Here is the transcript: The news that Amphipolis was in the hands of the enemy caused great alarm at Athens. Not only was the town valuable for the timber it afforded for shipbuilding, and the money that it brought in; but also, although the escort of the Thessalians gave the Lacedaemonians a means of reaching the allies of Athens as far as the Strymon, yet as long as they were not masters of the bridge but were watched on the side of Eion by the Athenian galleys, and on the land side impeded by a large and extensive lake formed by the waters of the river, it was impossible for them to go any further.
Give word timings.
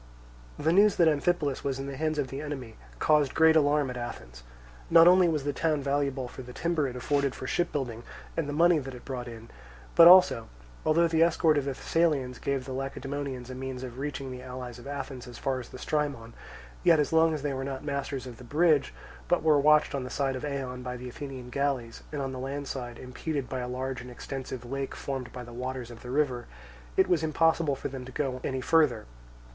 The 0.57 0.73
news 0.73 0.95
that 0.95 1.07
Amphipolis 1.07 1.63
was 1.63 1.77
in 1.77 1.85
the 1.85 1.95
hands 1.95 2.17
of 2.17 2.29
the 2.29 2.41
enemy 2.41 2.75
caused 2.97 3.35
great 3.35 3.55
alarm 3.55 3.91
at 3.91 3.97
Athens. 3.97 4.41
Not 4.89 5.07
only 5.07 5.29
was 5.29 5.43
the 5.43 5.53
town 5.53 5.83
valuable 5.83 6.27
for 6.27 6.41
the 6.41 6.53
timber 6.53 6.87
it 6.87 6.95
afforded 6.95 7.35
for 7.35 7.45
shipbuilding, 7.45 8.01
and 8.35 8.49
the 8.49 8.51
money 8.51 8.79
that 8.79 8.95
it 8.95 9.05
brought 9.05 9.27
in; 9.27 9.49
but 9.93 10.07
also, 10.07 10.49
although 10.87 11.07
the 11.07 11.21
escort 11.21 11.55
of 11.55 11.65
the 11.65 11.73
Thessalians 11.75 12.39
gave 12.39 12.65
the 12.65 12.73
Lacedaemonians 12.73 13.51
a 13.51 13.53
means 13.53 13.83
of 13.83 13.99
reaching 13.99 14.31
the 14.31 14.41
allies 14.41 14.79
of 14.79 14.87
Athens 14.87 15.27
as 15.27 15.37
far 15.37 15.59
as 15.59 15.69
the 15.69 15.77
Strymon, 15.77 16.33
yet 16.83 16.99
as 16.99 17.13
long 17.13 17.35
as 17.35 17.43
they 17.43 17.53
were 17.53 17.63
not 17.63 17.83
masters 17.85 18.25
of 18.25 18.37
the 18.37 18.43
bridge 18.43 18.95
but 19.27 19.43
were 19.43 19.59
watched 19.59 19.93
on 19.93 20.03
the 20.03 20.09
side 20.09 20.35
of 20.35 20.41
Eion 20.41 20.81
by 20.81 20.97
the 20.97 21.09
Athenian 21.09 21.51
galleys, 21.51 22.01
and 22.11 22.23
on 22.23 22.31
the 22.31 22.39
land 22.39 22.67
side 22.67 22.97
impeded 22.97 23.47
by 23.47 23.59
a 23.59 23.67
large 23.67 24.01
and 24.01 24.09
extensive 24.09 24.65
lake 24.65 24.95
formed 24.95 25.31
by 25.31 25.43
the 25.43 25.53
waters 25.53 25.91
of 25.91 26.01
the 26.01 26.09
river, 26.09 26.47
it 26.97 27.07
was 27.07 27.21
impossible 27.21 27.75
for 27.75 27.87
them 27.87 28.03
to 28.03 28.11
go 28.11 28.41
any 28.43 28.61
further. 28.61 29.05